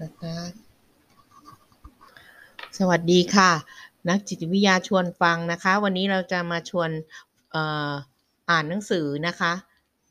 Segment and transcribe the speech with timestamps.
[0.00, 0.52] สตาร์ท
[2.78, 3.52] สวัสดีค่ะ
[4.08, 6.90] นักจิตวิทยาชวนฟังนะคะ วันนี้เราจะมาชวน
[7.54, 7.92] อ่อ
[8.50, 9.52] อ่านหนังสือนะคะ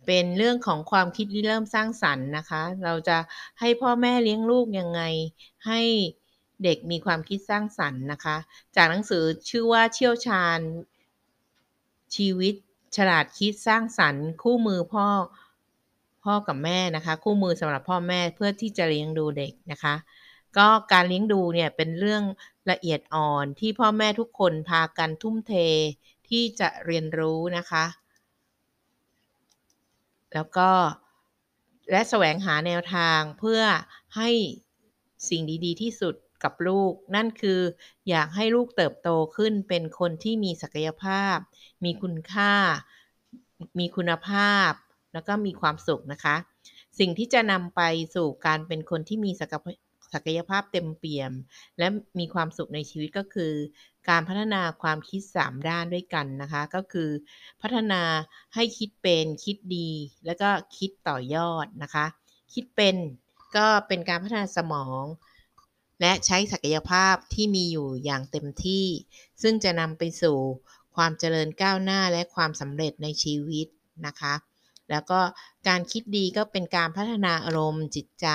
[0.05, 3.17] เป็นเรื่องของความคิดริเริ่มสร้างสรรค์นะคะ เราจะ
[3.59, 5.01] ให้พ่อแม่เลี้ยงลูกยังไง
[5.67, 5.81] ให้
[6.63, 8.37] เด็กมีความคิดสร้างสรรค์นะคะ
[8.75, 10.59] จากหนังสือชื่อว่าเชี่ยวชาญ
[12.15, 12.53] ชีวิต
[12.97, 15.07] ฉลาดคิดสร้างสรรค์ คู่มือพ่อ
[16.23, 19.95] พ่อกับแม่นะคะ คู่มือสำหรับพ่อแม่เพื่อที่จะเลี้ยงดูเด็กนะคะ
[20.57, 22.23] ก็การเลี้ยงดูเนี่ยเป็นเรื่อง
[22.71, 25.53] ละเอียดอ่อนที่พ่อแม่ทุกคนพากันทุ่มเท
[26.29, 27.85] ที่จะเรียนรู้นะคะ
[30.33, 30.69] แล้วก็
[31.91, 33.61] และแสวงหาแนวทางเพื่อ
[34.17, 34.29] ให้
[35.29, 37.61] สิ่งดีๆ ที่สุดกับลูก นั่นคือ
[38.09, 41.37] อยากให้ลูกเติบโตขึ้นเป็นคนที่มีศักยภาพ
[41.83, 42.53] มีคุณค่า
[43.79, 44.71] มีคุณภาพ
[45.13, 46.35] แล้วก็มีความสุขนะคะ
[46.99, 47.81] สิ่งที่จะนำไป
[48.15, 49.53] สู่การเป็นคนที่มีศัก
[50.13, 51.31] ศักยภาพเต็มเปี่ยม
[51.77, 51.87] และ
[52.19, 53.53] มีความสุขในชีวิตก็คือ
[54.09, 57.09] การพัฒนาความคิด 3 ด้านด้วยกันนะคะ ก็คือ
[57.61, 58.01] พัฒนา
[58.55, 59.89] ให้คิดเป็นคิดดี
[60.25, 62.05] แล้วก็คิดต่อยอดนะคะ
[62.53, 62.95] คิดเป็น
[63.57, 65.03] ก็เป็นการพัฒนาสมอง
[66.01, 68.85] และใช้ศักยภาพที่มีอยู่อย่างเต็มที่
[69.41, 70.37] ซึ่งจะนำไปสู่
[70.95, 73.67] ความเจริญก้าวหน้าและความสำเร็จในชีวิต
[74.05, 74.33] นะคะ
[74.91, 75.19] แล้วก็
[75.67, 78.27] การคิดดีก็เป็นการพัฒนาอารมณ์จิตใจ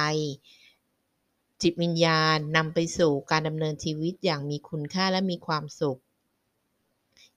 [1.63, 6.01] จิตวิญญาณนำไปสู่การดำเนินชีวิตอย่างมีคุณค่าและมีความสุข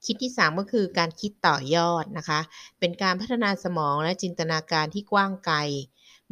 [0.04, 2.40] คิดที่ 3 ก็คือการคิดต่อยอดนะคะ
[2.78, 5.58] เป็นการพัฒนาสมองและจินตนาการที่กว้างไกล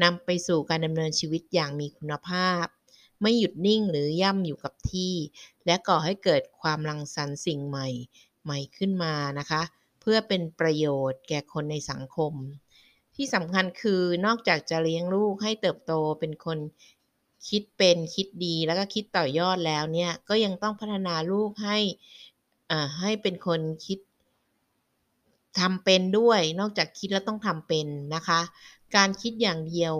[0.02, 2.64] นำไปสู่การดำเนินชีวิตอย่างมีคุณภาพ
[3.22, 5.14] ไม่หยุดนิ่งหรือย่ำอยู่กับที่
[5.66, 7.88] และก่อให้เกิดความรังสรรค์สิ่งใหม่
[8.44, 9.62] ใหม่ขึ้นมานะคะ
[10.00, 12.32] เพื่อเป็นประโยชน์แก่คนในสังคม
[13.16, 16.58] ที่สำคัญคือนอกจากจะเลี้ยงลูกให้เติบโตเป็นคน
[17.48, 21.78] คิดเป็นคิดดีแล้วก็คิดต่อยอดแล้วเนี่ยก็ยังต้องพัฒนาลูกให้
[22.70, 23.98] อ่าให้เป็นคนคิด
[25.58, 28.40] ทำเป็นด้วย นอกจากคิดแล้วต้องทำเป็นนะคะ
[28.96, 29.94] การคิดอย่างเดียว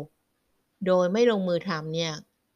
[0.86, 2.12] โดยไม่ลงมือทำเนี่ย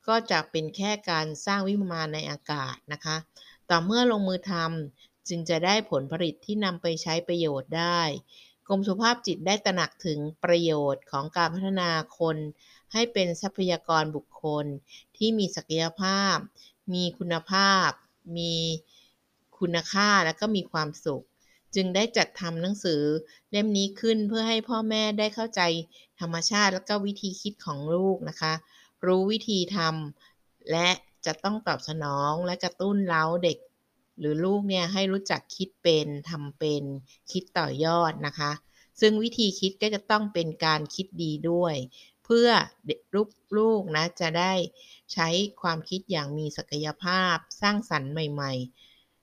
[0.09, 3.16] ก็จะเป็นแค่การสร้างวิมานในอากาศนะคะ
[3.70, 8.00] ต่อเมื่อลงมือทำจึงจะได้ผลผลิตที่นำไปใช้ประโยชน์ได้
[8.70, 12.36] รมสุขภาพจิตได้ตระหนักถึงประโยชน์ของการพัฒนาคน
[12.92, 14.66] ให้เป็นทรัพยากรบุคคล
[15.16, 16.36] ที่มีศักยภาพ
[16.94, 17.88] มีคุณภาพ
[18.36, 18.54] มี
[19.58, 21.25] คุณค่าและก็มีความสุข
[21.75, 23.03] จึงได้จัดทำหนังสือ
[23.50, 25.60] เล่มนี้ขึ้นเพื่อให้พ่อแม่ได้เข้าใจ
[26.20, 28.52] ธรรมชาติและก็วิธีคิดของลูกนะคะ
[29.06, 30.88] รู้วิธีทำและ
[31.26, 33.58] จะต้องตอบสนองและกระตุ้นเล้าเด็ก
[34.20, 36.84] หรือลูกเนี่ยให้รู้จักคิดเป็นทำเป็น
[37.31, 38.53] คิดต่อยอดนะคะ
[39.00, 41.75] ซึ่งวิธีคิดก็จะต้องเป็นการคิดดีด้วย
[42.25, 42.48] เพื่อ
[43.58, 44.53] ลูกๆนะจะได้
[45.12, 45.28] ใช้
[45.62, 48.53] ความคิดอย่างมีศักยภาพสร้างสรรค์ใหม่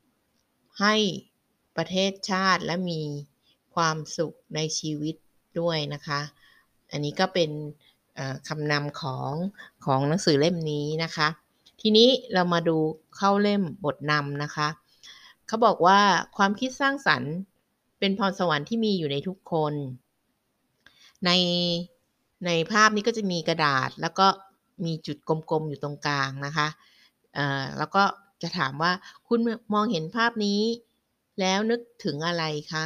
[0.06, 0.96] ๆ ให้
[1.78, 3.02] ประเทศชาติและมี
[3.76, 5.16] ความสุขในชีวิต
[5.60, 6.22] ด้วยนะคะ
[6.92, 7.52] อันนี้ก็เป็น
[8.48, 9.34] คำนำของ
[9.86, 11.28] ของหนังสือเล่มนี้นะคะ
[11.82, 12.78] ทีนี้เรามาดู
[13.18, 14.68] เข้าเล่มบทนำนะคะ
[15.48, 16.00] เขาบอกว่า
[16.38, 17.34] ความคิดสร้างสรรค์
[18.00, 19.74] เป็นพรสวรรค์ที่มีอยู่ในทุกคน
[21.26, 21.32] ใน
[22.46, 24.28] ในภาพนี้ก็จะมีกระดาษแล้วก็
[24.86, 26.68] มีจุดกลมๆอยู่ตรงกลางนะคะ
[27.78, 28.04] แล้วก็
[28.42, 28.92] จะถามว่า
[29.28, 29.40] คุณ
[29.74, 30.62] มองเห็นภาพนี้
[31.40, 32.86] แล้วนึกถึงอะไรคะ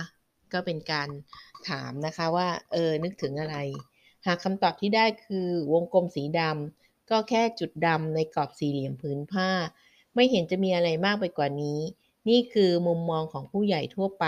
[0.53, 1.09] ก็เป็นการ
[1.69, 3.57] ถามนะคะว่าเออนึกถึงอะไร
[4.25, 9.49] หากคำตอบที่ได้คือวงกลมสีดำก็แค่จุดดำในกรอบสี่เหลี่ยมผืนผ้า
[10.15, 11.79] ไม่เห็นจะมีอะไรมากไปกว่านี้
[12.29, 14.25] นี่คือมุมมองของผู้ใหญ่ทั่วไป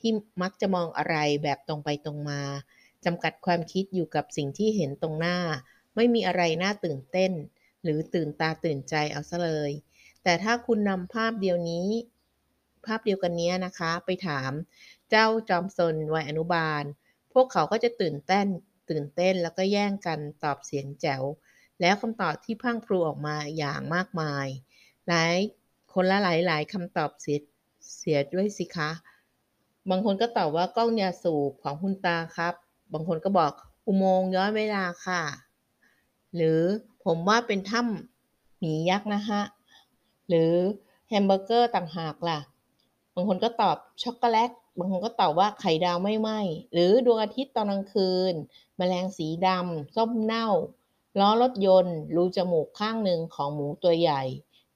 [0.00, 0.10] ที่
[0.42, 2.42] มักจะมองอะไรแบบตรงไปตรงมา
[3.04, 5.38] จำกัดความคิดอยู่กับสิ่งที่เห็นตรงหน้า
[5.96, 7.32] ไม่มีอะไรน่าตื่นเต้น
[7.82, 9.70] หรือตื่นตาตื่นใจเอาซะเลย
[10.22, 11.88] แต่ถ้าคุณนำภาพเดียวนี้
[12.86, 14.52] ภาพเดียวกันนี้นะคะ ไปถาม
[15.10, 16.84] เจ้าจอมซนวัยอนุบาล
[17.32, 18.46] พวกเขาก็จะตื่นเต้น
[18.90, 21.22] ตื่นเต้นแล้วก็แย่งกันตอบเสียงแจ๋ว
[21.80, 24.46] แล้วคำตอบที่พังพลูออกมาอย่างมากมาย
[25.08, 25.36] หลาย
[25.98, 27.38] คนละหลายหลายคำตอบเสีย
[27.96, 28.90] เสียด้วยสิคะ
[29.90, 32.54] บางคนก็ตอบว่ากล้องยาสูบของคุณตาครับ
[32.92, 33.52] บางคนก็บอก
[33.86, 35.22] อุโมงค์ย้อนเวลาค่ะ
[36.34, 36.60] หรือ
[37.04, 39.42] ผมว่าเป็นถ้ำหมียักษ์นะฮะ
[40.28, 40.52] หรือ
[41.08, 42.40] แฮมเบอร์เกอร์ต่างหากล่ะ
[43.14, 46.30] บางคนก็ตอบช็อกโกแลต บางคนก็ตอบว่าไข่ดาวไม่ไหม
[46.72, 48.34] หรือดวงอาทิตย์ตอนกลางคืน
[48.76, 50.48] แมลงสีดำส้มเน่า
[51.20, 54.22] ล้อรถยนต์ รูจมูกข้างหนึ่งของหมูตัวใหญ่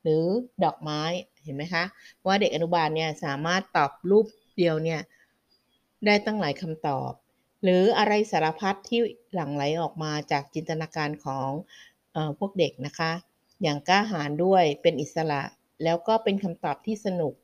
[0.02, 0.25] หรือ
[0.64, 1.02] ดอกไม้
[1.44, 1.85] เห็นไหมคะ
[2.26, 4.26] ว่าเด็กอนุบาลเนี่ยสามารถตอบรูป
[4.56, 5.00] เดียวเนี่ย
[6.06, 7.12] ได้ตั้งหลายคำตอบ
[7.62, 9.00] หรืออะไรสารพัดที่
[9.35, 11.50] หลั่งไหลออกมาจากจินตนาการของ
[12.14, 13.12] อพวกเด็กนะคะ
[13.62, 15.43] อย่างกล้าหาญด้วยเป็นอิสระ
[15.85, 17.35] แล้วก็เป็นคำตอบที่สนุก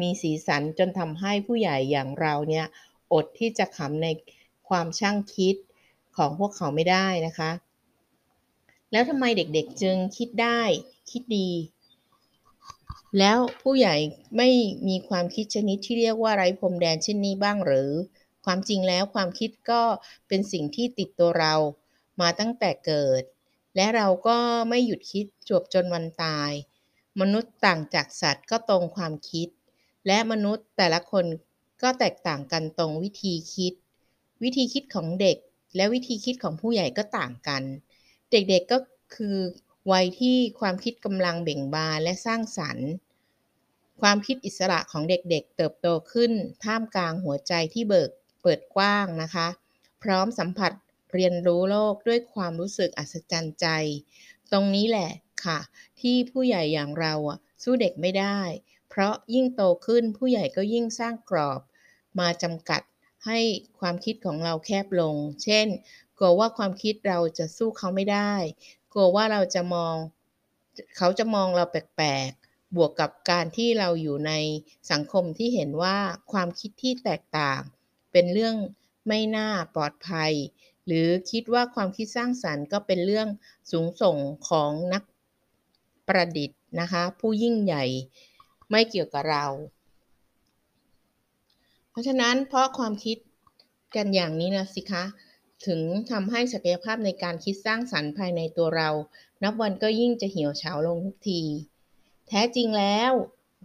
[0.00, 2.66] มีสีสันจนทำให้ผู้ใหญ่อย่างเราเนี่ย
[3.12, 4.06] อดที่จะขำใน
[4.68, 5.56] ความช่างคิด
[6.16, 7.50] ของพวกเขาไม่ได้นะคะ
[8.92, 10.60] แล้วทำไมเด็กๆจึงคิดได้
[11.10, 11.48] คิดดี
[13.18, 13.96] แล้วผู้ใหญ่
[14.36, 14.48] ไม่
[14.88, 17.90] มีความคิดชนิดที่เรียกว่าไร้พรมแดนเช่นนี้บ้างหรือ
[18.44, 19.82] ความจริงแล้วความคิดก็
[20.28, 21.54] เป็นสิ่งที่ติดตัวเรา
[22.20, 23.22] มาตั้งแต่เกิด
[23.76, 24.36] และเราก็
[24.68, 26.50] ไม่หยุดคิดจบจนวันตาย
[27.20, 29.48] มนุษย์ต่างจากสัตว์ก็ตรงความคิด
[30.06, 31.24] และมนุษย์แต่ละคน
[31.82, 33.72] ก็แตกต่างกันตรงวิธีคิด
[34.42, 35.36] วิธีคิดของเด็ก
[35.76, 37.62] และวิธีคิดของผู้ใหญ่ก็ต่างกัน
[38.30, 38.78] เด็กๆก็
[39.14, 39.36] คือ
[39.90, 42.88] วัยที่ความคิดกำลังเบ่งบานและสร้างสรรค์
[44.00, 46.32] ความคิดอิสระของเด็กๆ เติบโตขึ้น
[46.64, 48.10] ท่ามกลางหัวใจที่เบิก
[48.42, 49.48] เปิดกว้างนะคะ
[50.02, 50.72] พร้อมสัมผัส
[51.12, 53.66] เรียนรู้โลกด้วยความรู้สึกอัศจรรย์ใจ
[54.52, 55.10] ตรงนี้แหละ
[55.44, 55.58] ค่ะ
[56.00, 57.14] ที่ผู้ใหญ่อย่างเรา
[57.62, 58.40] สู้เด็กไม่ได้
[58.88, 61.60] เพราะยิ่งโตขึ้นผู้ใหญ่ก็ยิ่งสร้างกรอบ
[62.20, 62.82] มาจำกัด
[63.26, 63.38] ให้
[63.78, 65.66] ความคิดของเราแคบลง เช่น
[66.18, 68.34] กลัวว่าความคิดเราจะสู้เขาไม่ได้
[68.92, 69.94] กลัวว่าเราจะมอง
[70.96, 74.32] เขาจะมองเราแปลกๆ บวกกับการที่เราอยู่ใน
[74.90, 75.96] สังคมที่เห็นว่า
[76.32, 77.60] ความคิดที่แตกต่าง
[78.12, 78.56] เป็นเรื่อง
[79.08, 80.32] ไม่น่าปลอดภัย
[80.86, 83.28] หรือคิดว่าความคิดสร้างสรรค์ก็เป็นเรื่อง
[83.70, 84.16] สูงส่ง
[84.48, 85.02] ของนัก
[86.08, 87.84] ประดิษฐ์นะคะ ผู้ยิ่งใหญ่
[88.70, 89.46] ไม่เกี่ยวกับเรา
[91.90, 93.16] เพราะฉะนั้นเพราะความคิด
[93.96, 95.04] กันอย่างนี้นะสิคะ
[95.66, 98.90] ถึงทำให้ศักยภาพในการคิดสร้างสรรค์ภายในตัวเรา
[99.42, 101.42] นับวันก็ยิ่งจะเหี่ยวเฉาลงทุกที
[102.28, 103.12] แท้จริงแล้ว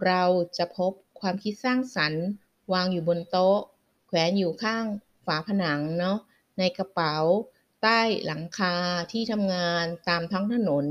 [0.06, 0.24] เรา
[0.58, 2.24] จะพบความคิดสร้างสรรค์
[2.72, 3.58] วางอยู่บนโต๊ะ
[4.06, 4.84] แขวนอยู่ข้าง
[5.26, 6.18] ฝาผนังเนาะ
[6.58, 7.16] ในกระเป๋า
[7.82, 8.74] ใต้หลังคา
[9.12, 10.86] ที่ทำงานตามท้องถนน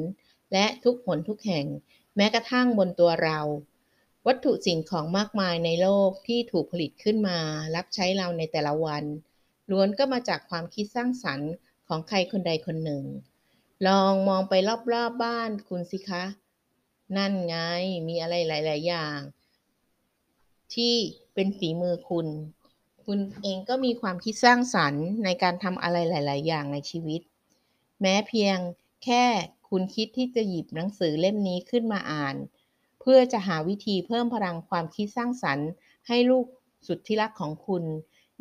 [0.54, 1.66] และทุกหนทุกแห่ง
[2.16, 3.40] แม้กระทั่งบนตัวเรา
[4.28, 7.40] วัตถุสิ่งของมากมายในโลกที่ถูกผลิตขึ้นมา
[7.76, 9.04] รับใช้เราในแต่ละวัน
[9.72, 11.52] ล้วนก็มาจากความคิดสร้างสรรค์
[11.88, 13.04] ของใครคนใดคนหนึ่ง
[13.88, 16.24] ลองมองไปรอบๆบบ้านคุณสิคะ
[17.18, 17.56] นั่นไง
[18.08, 19.20] มีอะไรหลาย ๆ อย่าง
[20.74, 20.96] ที่
[21.34, 22.28] เป็นฝีมือคุณ
[23.06, 27.22] คุณเองก็มีความคิดสร้างสรรค์ในการทำอะไรหลาย ๆ อย่างในชีวิต
[28.02, 28.58] แม้เพียง
[29.04, 29.24] แค่
[29.70, 32.36] คุณคิดที่จะหยิบหนังสือเล่มนี้ขึ้นมาอ่าน
[33.02, 35.70] เพื่อจะหาวิธีเพิ่มพลังความคิดสร้างสรรค์
[36.08, 36.46] ให้ลูก
[36.88, 37.84] สุดที่รักของคุณ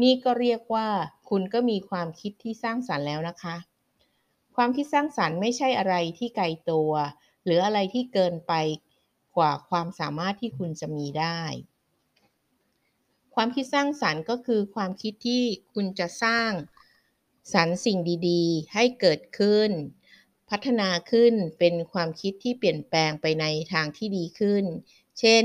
[0.03, 0.89] นี่ก็เรียกว่า
[1.31, 3.57] คุณก็มีความคิดที่สร้างสรรค์แล้วนะคะ
[4.57, 6.93] ความคิดสร้างสรรค์ไม่ใช่อะไรที่ไกลตัว
[7.45, 8.53] หรืออะไรที่เกินไป
[9.37, 11.41] กว่าความสามารถที่คุณจะมีได้
[13.35, 15.43] ความคิดสร้างสรรค์ก็คือความคิดที่
[15.75, 16.51] คุณจะสร้าง
[17.55, 19.71] สรรค์สิ่งดีๆ ให้เกิดขึ้น
[20.51, 24.65] พัฒนาขึ้นเป็นความคิดที่เปลี่ยนแปลงไปในทางที่ดีขึ้น
[25.21, 25.45] เช่น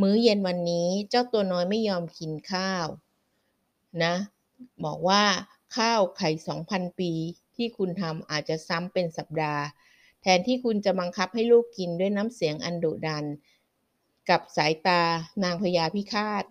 [0.00, 2.86] มื้อเย็นวันนี้เจ้าตัวน้อยไม่ยอมกินข้าว
[4.04, 4.14] นะ
[4.84, 5.22] บอกว่า
[5.76, 7.12] ข้าวไข่สองพันปี
[7.56, 9.64] ที่คุณทำอาจจะซ้ำเป็นสัปดาห์
[10.22, 13.24] แทนที่คุณจะบังคับให้ลูกกินด้วยน้ำเสียงอันดุดัน
[14.30, 15.02] กับสายตา
[15.42, 16.44] นางพญาพิฆาต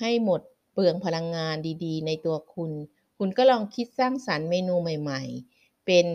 [0.00, 0.40] ให้หมด
[0.72, 2.72] เปลืองพลังงานดีๆ ในตัวคุณ
[3.18, 6.06] คุณก็ลองคิดสร้างสรรค์เมนูใหม่ๆ เป็น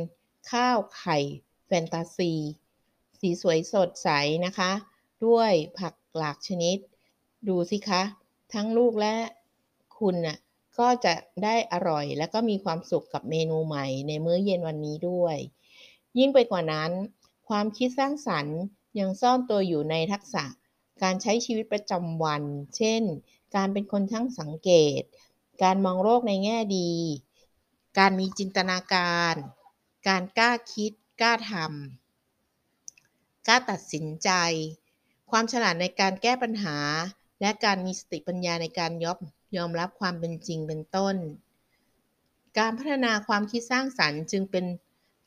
[0.51, 1.17] ข้าวไข่
[1.65, 2.33] แฟนตาซี
[3.19, 4.09] สีสวยสดใส
[4.45, 4.71] นะคะ
[5.25, 6.77] ด้วยผักหลากชนิด
[7.47, 8.03] ดูสิคะ
[8.53, 9.15] ทั้งลูกและ
[9.99, 10.37] คุณน่ะ
[10.79, 15.37] ก็จะได้อร่อย และก็มีความสุขกับเมนูใหม่ในมื้อเย็นวันนี้ด้วย
[16.17, 16.91] ยิ่งไปกว่านั้น
[17.49, 18.57] ความคิดสร้างสรรค์
[18.99, 20.45] ยังซ่อนตัวอยู่ในทักษะ
[21.03, 22.43] การใช้ชีวิตประจำวัน
[22.77, 23.03] เช่น
[23.55, 24.69] การเป็นคนช่างสังเก
[24.99, 25.01] ต
[25.63, 26.91] การมองโลกในแง่ดี
[27.99, 29.35] การมีจินตนาการ
[30.07, 30.91] การกล้าคิด
[31.21, 34.29] กล้าทำ กล้าตัดสินใจ
[35.31, 36.77] ความฉลาดในการแก้ปัญหา
[37.41, 39.19] และการมีสติปัญญาในการยอม
[39.55, 41.15] ยอมรับความเป็นจริงเป็นต้น
[42.59, 44.65] การพัฒนาความคิดสร้างสรรค์จึงเป็น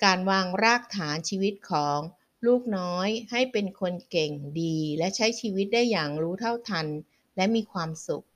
[0.04, 1.98] การวางรากฐานชีวิตของ
[2.46, 6.86] ลูกน้อยให้เป็นคนเก่งดี และใช้ชีวิตได้อย่างรู้เท่าทัน
[7.36, 8.26] และมีความสุข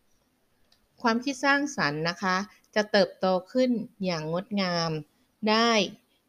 [1.03, 2.37] ความคิดสร้างสรรค์นะคะ
[2.75, 3.71] จะเติบโตขึ้น
[4.05, 4.91] อย่างงดงาม
[5.51, 5.71] ได้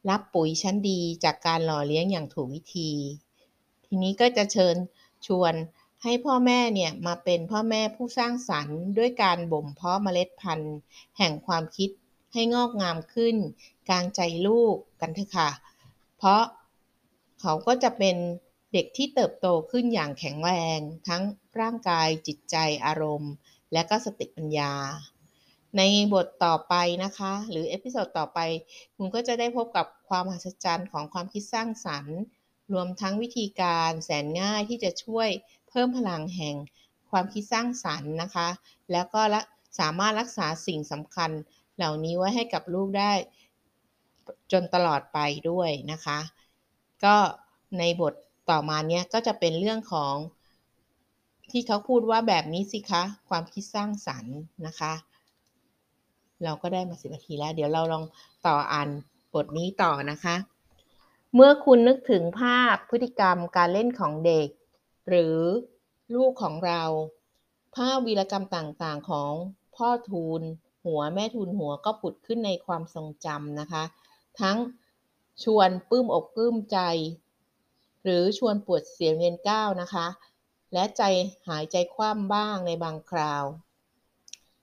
[0.10, 2.92] รับปุ๋ยชั้นดีจากการหล่อเลี้ยงอย่างถูกวิธี
[3.86, 4.76] ทีนี้ก็จะเชิญ
[5.28, 5.54] ชวน
[6.04, 10.78] ให้พ่อแม่เนี่ยมาเป็นพ่อแม่ผู้สร้างสรรค์ด้วยการบ่มเพาะเมล็ดพันธุ์
[11.18, 11.90] แห่งความคิด
[12.34, 13.36] ให้งอกงามขึ้น
[13.90, 15.50] กลางใจลูกกันเถอะค่ะ
[16.18, 16.44] เพราะ
[17.42, 18.16] เขาก็จะเป็น
[18.74, 21.24] เด็กที่เติบโตขึ้นอย่างแข็งแรง ทั้ง
[21.60, 23.32] ร่างกายจิตใจอารมณ์
[23.74, 24.74] และก็สติปัญญา
[25.78, 25.82] ใน
[26.14, 28.40] บทต่อไปนะคะ หรือ episode ต่อไป
[28.96, 32.18] คุณก็จะได้พบกับความมหัศจรรย์ของความคิดสร้างสรรค์
[32.74, 35.30] รวมทั้งวิธีการแสนง่ายที่จะช่วย
[35.76, 36.56] เพิ่มพลังแห่ง
[37.12, 38.48] ความคิดสร้างสรรค์นะคะ
[38.92, 39.22] แล้วก็
[39.80, 41.32] สามารถรักษาสิ่งสำคัญ
[41.78, 43.14] เหล่านี้ไว้ให้กับลูกได้
[44.52, 46.20] จนตลอดไปด้วยนะคะ
[47.04, 47.16] ก็
[47.80, 48.14] ในบท
[48.50, 50.16] ต่อมาเนี้ยก็จะเป็นเรื่องของ
[51.52, 54.94] ที่เขาพูดว่าแบบนี้สิคะความคิดสร้างสรรค์นะคะ
[56.44, 58.04] เราก็ได้มาสิบนาทีแล้ว เดี๋ยวเราลอง
[58.48, 58.90] ต่ออ่าน
[59.34, 60.36] บทนี้ต่อนะคะ
[61.34, 64.48] เมื่อคุณนึกถึงภาพพฤติกรรมการเล่นของเด็ก
[65.10, 65.38] หรือ
[66.16, 66.84] ลูกของเรา
[67.76, 69.34] ภาพวีรกรรมต่างๆของ
[69.76, 70.42] พ่อทูล
[70.86, 73.84] หัวแม่ทูลหัวก็ผุดขึ้นในความทรงจำนะคะ
[74.42, 74.58] ทั้ง
[75.44, 76.80] ชวนปื้มอกปลื้มใจ
[78.04, 80.08] หรือชวนปวดเสียงเงินก้าวนะคะ
[80.74, 81.04] และใจ
[81.48, 83.44] หายใจคว่ำบ้างในบางคราว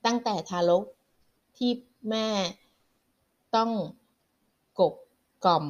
[0.05, 0.83] ตั้งแต่ทารก
[1.57, 1.71] ที่
[2.09, 2.29] แม่
[3.55, 3.71] ต้อง
[4.79, 4.93] กบ
[5.45, 5.65] กล่อม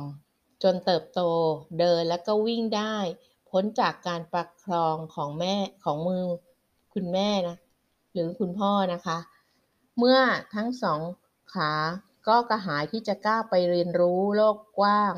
[0.63, 1.21] จนเติบโต
[1.79, 2.95] เดินแล้วก็วิ่งได้
[3.53, 6.23] พ้นจากการประคองของแม่ของมือ
[6.93, 7.57] คุณแม่นะ
[8.13, 9.17] หรือคุณพ่อนะคะ
[9.97, 10.19] เมื่อ
[10.55, 10.99] ทั้งสอง
[11.53, 11.71] ขา
[12.27, 15.13] ก็กระหายที่จะก้าวไปเรียนรู้โลกกว้าง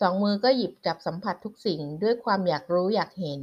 [0.00, 3.42] สองมือก็หยิบจับสัมผัสทุกสิ่งด้วยความอยากรู้อยากเห็น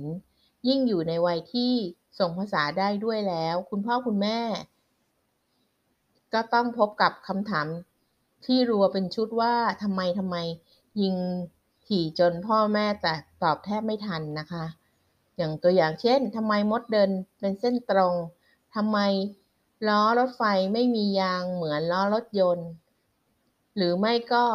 [0.68, 1.74] ยิ่งอยู่ในวัยที่
[2.20, 4.40] ส่งภาษาได้ด้วยแล้ว คุณพ่อคุณแม่
[6.34, 7.68] ก็ต้องพบกับคำถาม
[8.46, 10.38] ที่รัวเป็นชุดว่าทำไมทำไม
[11.02, 11.16] ยิง
[11.88, 14.66] ถี่จนพ่อแม่แต่ ตอบแทบไม่ทันนะคะ
[15.38, 18.14] อย่างตัวอย่างเช่นทำไมมดเดินเป็นเส้นตรง
[18.76, 18.98] ทำไม
[19.88, 20.44] ล้อรถไฟ
[20.74, 22.70] ไม่มียางเหมือนล้อรถยนต์
[23.76, 24.46] หรือไม่ก็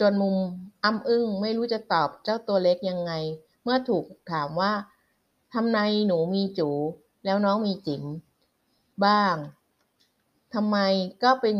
[0.00, 0.36] จนมุม
[0.84, 3.12] อ้ำอึ้งไม่รู้จะตอบเจ้าตัวเล็กยังไง
[3.62, 4.72] เมื่อถูกถามว่า
[5.54, 6.70] ทำไมหนูมีจู
[7.24, 8.04] แล้วน้องมีจิ๋ม
[9.04, 9.36] บ้าง
[10.54, 10.76] ทำไม
[11.22, 11.56] ก็เป็น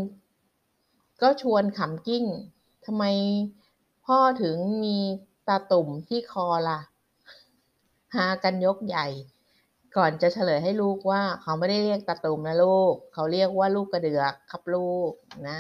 [1.23, 2.25] ก็ชวนขำกิ้ง
[2.87, 3.05] ทำไม
[4.07, 4.99] พ่อถึงมี
[5.51, 6.81] ตาตุ่มที่คอละ่ะ
[8.17, 9.07] หากันยกใหญ่
[9.97, 15.13] ก่อนจะเฉลยให้ลูกว่า เขาไม่ได้เรียกตาตุ่มนะลูก เขาเรียกว่าลูกกระเดือกครับลูก
[15.49, 15.59] นะ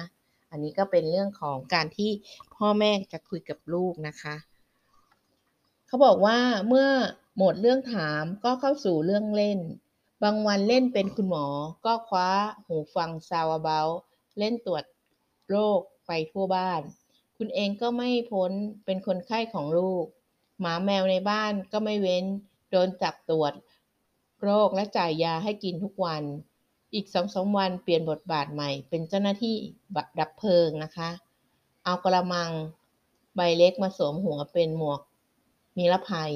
[0.51, 2.11] อันนี้ก็เป็นเรื่องของการที่
[2.57, 4.35] พ่อแม่จะคุยกับลูกนะคะ
[5.87, 6.89] เขาบอกว่าเมื่อ
[7.39, 9.61] หมดเรื่องถามก็เข้าสู่เรื่องเล่น
[10.23, 11.47] บางวันเล่นเป็นคุณหมอ
[11.87, 12.29] ก็คว้า
[12.67, 13.89] หูฟังซาวเบล
[14.39, 14.85] เล่นตรวจ
[15.51, 16.81] โรคไปทั่วบ้าน
[17.43, 18.53] คุณเองก็ไม่พ้น
[18.85, 20.05] เป็นคนไข้ของลูก
[20.61, 22.25] หมาแมวในบ้านก็ไม่เว้น
[22.71, 23.53] โดนจับตรวจ
[24.43, 26.23] โรคและจ่ายยาให้กินทุกวัน
[26.95, 29.57] อีกสองสาวันเปลี่ยนบทบาทใหม่ เป็นเจ้าหน้าที่
[30.19, 31.11] ดับเพลิงนะคะ
[31.85, 32.51] เอากระมัง
[33.37, 35.01] ใบเล็กมาสวมหัวเป็นหมวก
[35.79, 36.33] นิรภัย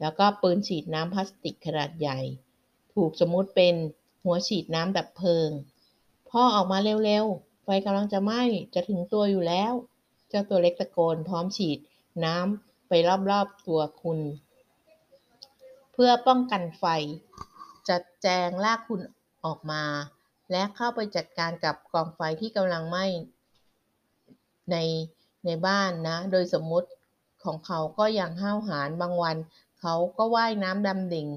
[0.00, 2.18] แล้วก็ปืนฉีดน้ำพลาสติกขนาดใหญ่
[2.94, 3.74] ถูกสมมุติเป็น
[4.24, 5.50] หัวฉีดน้ำดับเพลิง
[6.30, 8.42] พ่อออกมาเร็วๆ ไฟกำลังจะไหม้
[8.74, 9.74] จะถึงตัวอยู่แล้ว
[10.32, 11.78] เจ้าตัวเล็กตะโกนพร้อมฉีด
[12.24, 12.92] น้ำไป
[13.30, 14.18] รอบๆตัวคุณ
[15.92, 16.84] เพื่อป้องกันไฟ
[17.88, 19.00] จัดแจงลากคุณ
[19.44, 19.84] ออกมา
[20.50, 23.06] และเข้าไปจัดการกับกองไฟที่กำลังไหม้
[24.70, 24.76] ใน
[25.46, 26.88] ในบ้านนะ โดยสมมุติ
[27.44, 29.36] ของเขาก็อย่างห้าวหาญบางวัน
[29.80, 31.28] เขาก็ว่ายน้ำดำดิ่ง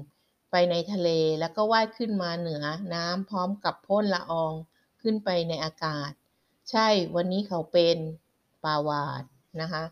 [0.50, 1.08] ไปในทะเล
[1.40, 4.52] แล้วก็ว่ายขึ้นมาเหนือน้ำพร้อมกับพ่นละออง
[5.02, 6.10] ขึ้นไปในอากาศ
[6.70, 7.96] ใช่วันนี้เขาเป็น
[8.64, 9.22] ปาวาด
[9.60, 9.84] นะคะ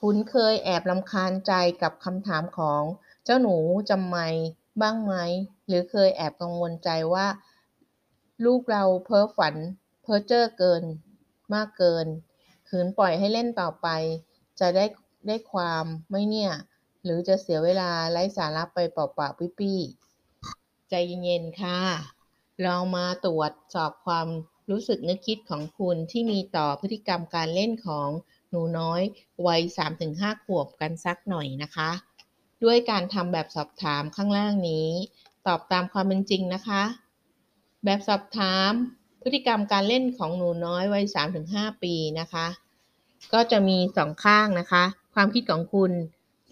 [0.00, 2.82] คุณเคยแอบลำคาญใจกับคำถามของ
[3.24, 3.56] เจ้าหนู
[3.90, 4.28] จำไม่
[4.80, 5.14] บ้างไหม
[5.66, 7.26] หรือเคยแอบกังวลใจว่า
[8.44, 9.54] ลูกเราเพ้อฝัน
[10.02, 10.82] เพ้อเจ้อเกิน
[11.54, 12.06] มากเกิน
[12.68, 13.88] ขืนปล่อยให้เล่นต่อไป
[14.60, 14.84] จะได้
[15.26, 16.52] ได้ความไม่เนี่ย
[17.04, 20.94] หรือจะเสียเวลาไร้สาระไปเปล่าๆปี้ๆใจ
[21.24, 21.78] เย็นๆค่ะ
[22.64, 24.28] ลองมาตรวจสอบความ
[24.70, 28.10] รู้สึกนึกคิดของคุณที่มีต่อพฤติกรรมการเล่นของ
[28.50, 29.02] หนูน้อย
[29.46, 29.62] วัย
[30.02, 31.90] 3-5 ขวบกันสักหน่อยนะคะ
[32.64, 34.88] ด้วยการทำแบบสอบถามข้างล่างนี้
[35.46, 36.82] ตอบตามความเป็นจริงนะคะ
[37.84, 38.70] แบบสอบถาม
[39.22, 41.04] พฤติกรรมการเล่นของหนูน้อยวัย
[41.44, 42.46] 3-5 ปีนะคะ
[43.32, 44.84] ก็จะมีสองข้างนะคะ
[45.14, 45.92] ความคิดของคุณ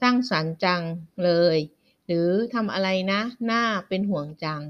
[0.01, 0.83] สร้างสรรค์จัง
[1.25, 1.59] เลย
[2.07, 4.63] หรือทำอะไรนะ หน้าเป็นห่วงจัง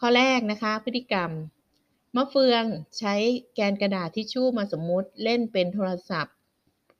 [0.00, 1.30] ข้อแรกนะคะ พฤติกรรม
[2.16, 2.64] มะเฟือง
[2.98, 3.14] ใช้
[3.54, 6.36] แกนกระดาษทิชชู่มาสมมุติเล่นเป็นโทรศัพท์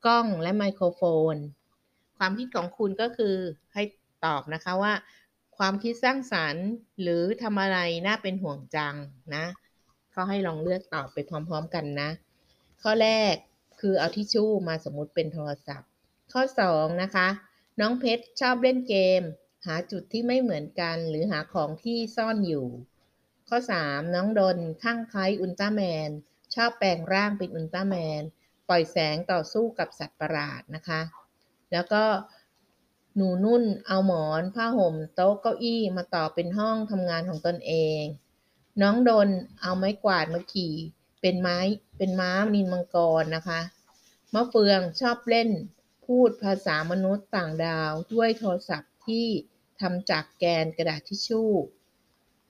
[0.07, 1.03] กล้องและไมโครโฟ
[1.35, 1.35] น
[2.19, 3.37] ความคิดของคุณก็คือ
[3.75, 3.83] ให้
[4.25, 4.95] ตอบนะคะว่า
[5.59, 6.67] ความคิดสร้างสารรค์
[7.01, 8.95] หรือทำอะไรน่าเป็นห่วงจัง
[9.35, 9.45] นะ
[10.13, 12.11] เขาให้ลองเลือกตอบไปพร้อมๆกันนะ
[12.83, 13.35] ข้อแรก
[13.81, 15.89] คือเอาทิชชู่มาสมมุติเป็นโทรศัพท์
[16.33, 17.29] ข้อ 2 นะคะ
[17.81, 19.23] น้องเพชรชอบเล่นเกม
[19.67, 22.67] หาจุดที่ไม่เหมือนกัน หรือหาของที่ซ่อนอยู่
[23.53, 26.11] ข้อ 3 น้องดนข้างคล้ายอุลตร้าแมน
[26.55, 28.23] ชอบแปลงร่างเป็นอุลตร้าแมน
[28.69, 31.01] ปล่อยแสงต่อสู้กับสัตว์ประหลาดนะคะ
[31.73, 32.05] แล้วก็
[33.17, 38.03] หนูนุ่นเอาหมอนผ้าห่มโต๊ะเก้าอี้มาต่อเป็นห้องทำงานของตนเอง
[38.83, 39.29] น้องดน
[39.61, 40.75] เอาไม้กวาดมาขี่
[41.21, 41.59] เป็นไม้
[41.97, 43.61] เป็นม้านินมังกรนะคะ
[44.35, 45.51] มะเฟืองชอบเล่น
[46.07, 49.27] พูดภาษามนุษย์ต่างดาวด้วยโทรศัพท์ที่
[49.81, 51.51] ทำจากแกนกระดาษทิชชู่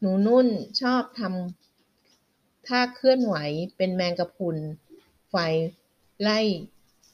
[0.00, 0.48] หนูนุ่น
[0.80, 3.36] ชอบทำท่าเคลื่อนไหว
[3.76, 4.56] เป็นแมงกะพรุน
[5.30, 5.36] ไฟ
[6.22, 6.40] ไล่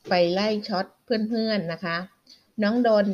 [0.07, 1.97] ไฟไล่ช็อตเพื่อนๆนะคะ
[2.63, 3.07] น้องดน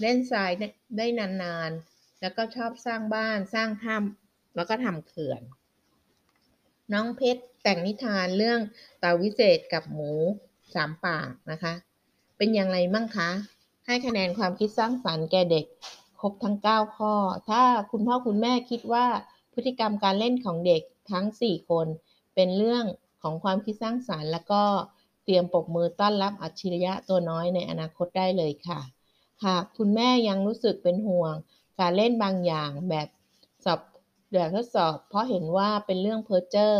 [0.00, 0.50] เล่นทราย
[0.96, 5.42] ได้นานๆ แล้วก็ชอบสร้างบ้านสร้างถ้ำแล้วก็ทำเขื่อน
[6.92, 8.60] น้องเพชรแต่งนิทานเรื่อง
[9.00, 10.12] เต่าวิเศษกับหมู
[10.74, 11.74] สามปากนะคะ
[12.36, 13.30] เป็นอย่างไรมั่งคะ
[13.86, 15.66] ให้คะแนนความคิดสร้างสรรค์แก่เด็ก
[16.20, 17.14] ครบทั้ง 9 ข้อ
[17.48, 19.06] ถ้าคุณพ่อคุณแม่คิดว่า
[19.54, 21.86] พฤติกรรมการเล่นของเด็กทั้ง 4 คน
[22.34, 22.84] เป็นเรื่อง
[23.22, 24.62] ของความคิดสร้างสารรค์ แล้วก็
[25.24, 28.80] เตรียมปกมือต้อนรับอัจฉริยะตัวน้อยในอนาคตได้เลยค่ะ
[29.44, 31.34] หากคุณแม่ยังรู้สึกเป็นห่วง
[31.80, 33.08] การเล่นบางอย่างแบบ
[33.64, 33.80] สอบ
[34.32, 36.72] แบบทดสอบ เพราะเห็นว่าเป็นเรื่องเพ้อเจ้อ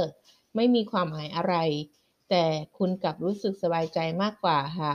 [0.56, 1.54] ไม่มีความหมายอะไร
[2.30, 2.44] แต่
[2.78, 4.92] คุณกลับรู้สึกสบายใจมากกว่าค่ะ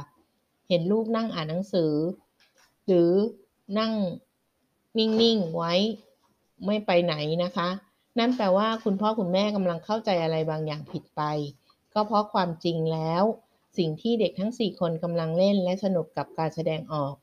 [0.70, 1.94] เห็นลูกนั่งอ่านหนังสือ
[2.88, 3.12] หรือ
[3.80, 3.94] นั่ง
[4.98, 5.74] นิ่งๆไว้
[6.66, 7.70] ไม่ไปไหนนะคะ
[8.20, 11.22] นั่นแปลว่าคุณพ่อคุณแม่กำลังเข้าใจอะไรบางอย่างผิดไป
[11.94, 13.24] ก็เพราะความจริงแล้ว
[13.78, 17.14] สิ่งที่เด็กทั้ง 4 คนกำลังเล่นและสนุกกับการแสดงออก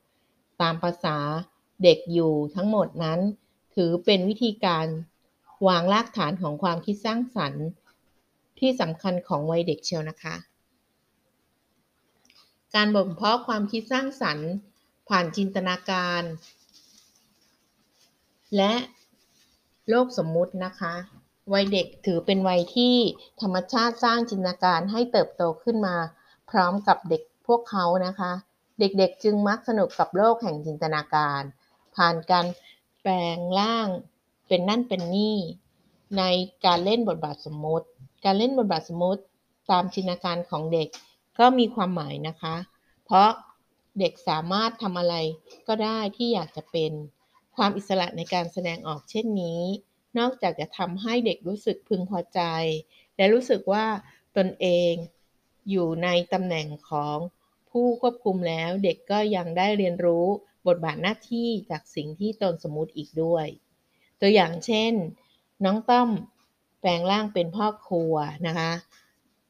[0.60, 1.18] ตามภาษา
[1.82, 3.20] เด็กอยู่ทั้งหมดนั้น
[3.74, 4.86] ถือเป็นวิธีการ
[5.66, 7.64] วางรากฐานของความคิดสร้างสรรค์
[8.58, 10.36] ที่สำคัญของวัยเด็กเชียวนะคะ
[12.74, 14.48] การบ่มเพาะความคิดสร้างสรรค์
[15.08, 16.22] ผ่านจินตนาการ
[18.56, 18.72] และ
[19.88, 20.94] โลกสมมุตินะคะ
[21.52, 22.96] วัยเด็กถือเป็นวัยที่
[23.40, 25.96] ธรรมชาติสร้างจินตนาการให้เติบโตขึ้นมา
[26.50, 28.32] พร้อมกับเด็กพวกเขานะคะ
[28.80, 31.42] เด็กๆจึงมักสนุกกับโลกแห่งจินตนาการ
[31.96, 32.46] ผ่านการ
[33.02, 33.88] แปลงร่าง
[34.48, 35.38] เป็นนั่นเป็นนี่
[36.18, 36.22] ใน
[36.66, 37.86] การเล่นบทบาทสมมติ
[38.24, 39.22] การเล่นบทบาทสมมติ
[39.70, 40.88] ตามจินตนาการของเด็ก
[41.38, 42.54] ก็มีความหมายนะคะ
[43.04, 43.28] เพราะ
[43.98, 45.14] เด็กสามารถทำอะไร
[45.68, 46.92] ก็ได้ที่อยากจะเป็น
[47.56, 49.62] ความอิสระในการแสดงออกเช่นนี้
[50.18, 52.40] นอกจากจะทำให้เด็กรู้สึกพึงพอใจ
[53.16, 53.86] และรู้สึกว่า
[54.36, 54.92] ตนเอง
[55.70, 57.18] อยู่ในตำแหน่งของ
[57.70, 60.26] ผู้ควบคุมแล้วเด็กก็ยังได้เรียนรู้
[60.66, 63.46] บทบาทหน้าที่จากสิ่งที่ตนสมมุติอีกด้วย
[64.20, 64.92] ตัวอย่างเช่น
[65.64, 66.08] น้องต้อม
[66.80, 68.14] แปลงร่างเป็นพ่อครัว
[68.46, 68.72] นะคะ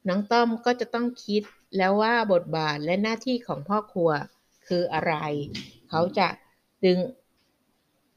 [0.07, 1.43] น้องต้อมก็จะต้องคิด
[1.77, 4.09] แล้วว่าบทบาทและหน้าที่ของพ่อครัว
[4.67, 5.13] คืออะไร
[5.89, 6.27] เขาจะ
[6.85, 6.97] ดึง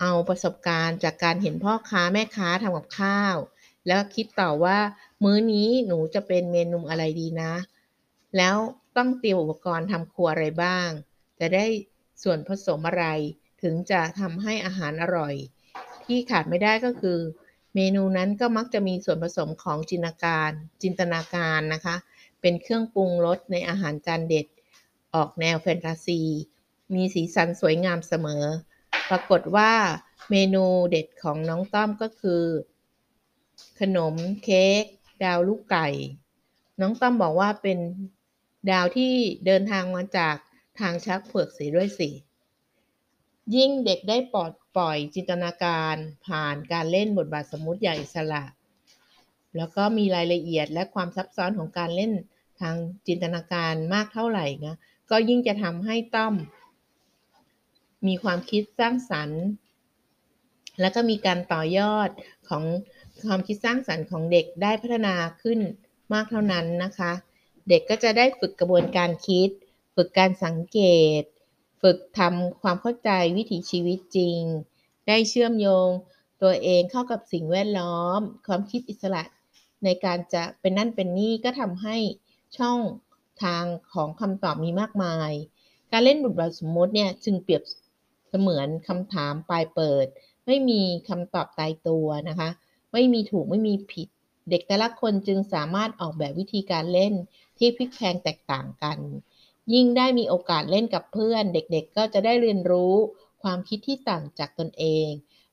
[0.00, 3.36] เอาประสบการณ์จากการเห็นพ่อค้าแม่ค้าทำกับข้าว
[3.86, 4.78] แล้วคิดต่อว่า
[5.24, 7.52] มื้อนี้หนูจะเป็นเมนูอะไรดีนะ
[8.36, 8.56] แล้ว
[8.96, 10.88] ต้องเตรียมอุปกรณ์ทำครัวอะไรบ้าง
[11.40, 11.66] จะได้
[12.22, 13.04] ส่วนผสมอะไร
[13.62, 15.34] ถึงจะทำให้อาหารอร่อย
[16.04, 17.18] ที่ขาดไม่ได้ก็คือ
[17.74, 20.50] เมนูนั้นก็มักจะมีส่วนผสมของจินตนาการ
[20.82, 21.96] จินตนาการนะคะ
[22.40, 24.46] เป็นเครื่องปรุงรสในอาหารจานเด็ด
[25.14, 26.20] ออกแนวแฟนตาซี
[26.94, 28.44] มีสีสันสวยงามเสมอ
[29.10, 29.72] ปรากฏว่า
[30.30, 32.42] เมนูเด็ดของน้องต้อมก็คือ
[33.80, 34.14] ขนม
[34.44, 34.84] เค้ก
[35.24, 35.88] ดาวลูกไก่
[36.80, 37.78] น้องต้อมบอกว่าเป็น
[38.70, 39.12] ดาวที่
[39.46, 40.36] เดินทางมาจาก
[40.80, 42.10] ทางชักเผือกสีด้วยสิ
[43.56, 48.42] ยิ่งเด็กได้ปลดปล่อยจินตนาการผ่านการเล่นบทบาทสมมติอย่างอิสระ
[49.56, 52.12] แล้วก็มีรายละเอียดและความซับซ้อนของการเล่น
[52.60, 52.74] ทาง
[53.06, 54.76] จินตนาการมากเท่าไหร่นะ
[55.10, 56.34] ก็ยิ่งจะทำให้ต้อม
[58.08, 59.42] มีความคิดสร้างสรรค์
[60.80, 62.08] แล้วก็มีการต่อยอด
[62.48, 62.64] ของ
[63.26, 65.60] ความคิดสร้างสรรค์ของเด็กได้พัฒนาขึ้น
[66.12, 67.12] มากเท่านั้นนะคะ
[67.68, 69.48] เด็กก็จะได้ฝึกกระบวนการคิด
[69.96, 70.80] ฝึกการสังเก
[71.20, 71.22] ต
[71.82, 74.40] ฝึกทำความเข้าใจวิถีชีวิตจริง
[75.08, 75.88] ได้เชื่อมโยง
[76.42, 79.22] ตัวเองเข้ากับสิ่งแวดล้อม ความคิดอิสระ
[79.84, 81.96] ในการจะเป็นนั่นเป็นนี่ก็ทำให้
[82.58, 82.78] ช่อง
[83.42, 85.30] ทางของคำตอบมีมากมาย
[85.92, 87.62] การเล่นบทบาทสมมติเนี่ยจึงเปรียบ
[88.36, 90.06] เสมือนคำถามปลายเปิด
[90.46, 92.50] ไม่มีคำตอบตายตัวนะคะ
[92.92, 94.08] ไม่มีถูกไม่มีผิด
[94.50, 97.14] เด็กแต่ละคนจึงสามารถออกแบบวิธีการเล่น
[97.58, 98.98] ที่พลิกแพลงแตกต่างกัน
[99.72, 102.94] ยิ่งได้มีโอกาสเล่นกับเพื่อน เด็กๆ ก็จะได้เรียนรู้
[103.42, 105.08] ความคิดที่ต่างจากตนเอง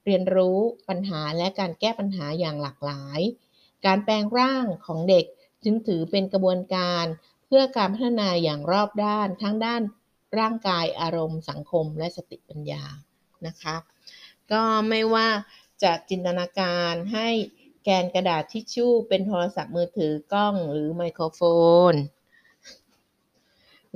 [0.06, 0.58] เรียนรู้
[0.90, 3.20] ปัญหาและการแก้ปัญหาอย่างหลากหลาย
[3.86, 5.26] การแปลงร่างของเด็ก
[5.64, 7.06] จึงถือเป็นกระบวนการ
[7.46, 9.82] เพื่อการพัฒนาอย่างรอบด้านทั้งด้าน
[10.40, 12.84] ร่างกายอารมณ์สังคมและสติปัญญา
[13.48, 13.76] นะคะ
[14.52, 15.30] ก็ไม่ว่า
[15.84, 17.28] จะจินตนาการให้
[17.84, 21.42] แกนกระดาษทิชชู่ เป็นโทรศัพท์มือถือกล้องหรือไมโครโฟ
[21.92, 21.94] น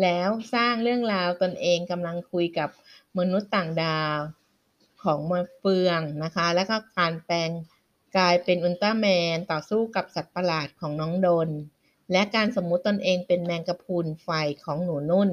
[0.01, 2.69] แล้วสร้างเรื่องราวตนเองกำลังคุยกับ
[3.17, 4.17] มนุษย์ต่างดาว
[5.03, 7.49] ของมาเฟืองนะคะ แล้วก็การแปลง
[8.17, 11.49] กลายเป็นอุลตร้าแมนต่อสู้กับสัตว์ประหลาดของน้องดน
[12.11, 14.29] และการสมมุติตนเองเป็นแมงกะพรุนไฟ
[14.63, 15.29] ของหนูนุ่น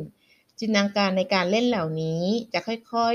[0.59, 3.15] จินตนาการในการเล่นเหล่านี้จะค่อย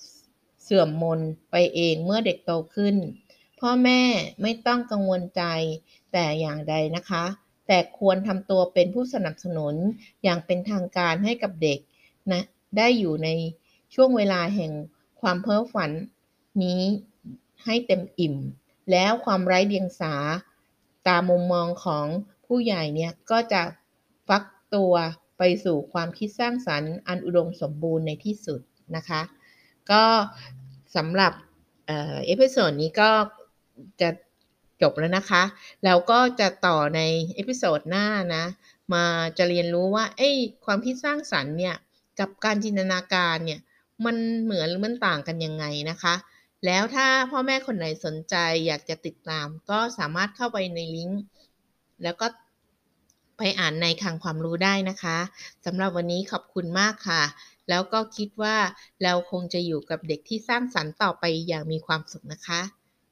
[0.00, 2.96] ๆ เสื่อมมนไปเองเมื่อเด็กโตขึ้น
[3.60, 4.00] พ่อแม่
[4.42, 5.42] ไม่ต้องกังวลใจ
[6.12, 7.24] แต่อย่างใดนะคะ
[7.66, 9.74] แต่ควรทำตัวเป็นผู้สนับสนุน
[10.22, 11.78] อย่างเป็นทางการให้กับเด็ก
[12.32, 12.42] นะ
[12.76, 13.28] ได้อยู่ใน
[13.94, 14.72] ช่วงเวลาแห่ง
[15.20, 15.90] ความเพ้อฝัน
[16.62, 16.82] นี้
[17.64, 18.36] ให้เต็มอิ่ม
[18.90, 20.14] แล้วความไร้เดียงสา
[21.08, 22.06] ตามมุมมองของ
[22.46, 23.62] ผู้ใหญ่เนี่ยก็จะ
[24.28, 24.42] ฟัก
[24.74, 24.94] ตัว
[25.38, 28.60] ไปสู่ความคิดสร้างสรรค์อันอุดมสมบูรณ์ในที่สุด
[28.96, 29.20] นะคะ
[29.90, 30.02] ก็
[30.96, 31.32] สำหรับ
[31.86, 33.10] episode นี้ก็
[34.00, 34.10] จะ
[34.82, 35.42] จบแล้วนะคะ
[35.84, 37.00] แล้วก็จะต่อใน
[37.34, 38.44] episode หน้านะ
[38.94, 39.04] มา
[39.38, 40.30] จะเรียนรู้ว่าไอ้
[40.64, 41.76] ความคิดสร้างสรรค์เนี่ย
[42.20, 43.60] กับการจินตนาการเนี่ย
[44.04, 46.14] มันเหมือนหรือมันต่างกันยังไงนะคะ
[46.66, 48.34] แล้วถ้าพ่อแม่คนไหนสนใจ
[48.66, 51.22] อยากจะติดตาม ก็สามารถเข้าไปในลิงก์
[52.02, 52.26] แล้วก็
[53.38, 55.18] ไปอ่านในคลังความรู้ได้นะคะ
[55.64, 57.22] สำหรับวันนี้ขอบคุณมากค่ะ
[57.68, 58.56] แล้วก็คิดว่า
[59.02, 62.60] เราคงจะอยู่กับเด็กที่สร้างสรรค์ต่อไปอย่างมีความสุขนะคะ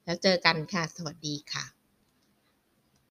[0.04, 1.73] แล้วเจอกันค่ะ สวัสดีค่ะ